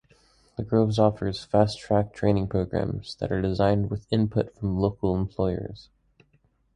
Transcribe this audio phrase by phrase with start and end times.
[0.57, 5.89] The Groves offers fast-track training programs that are designed with input from local employers.